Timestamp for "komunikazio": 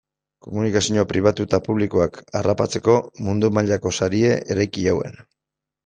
0.45-1.03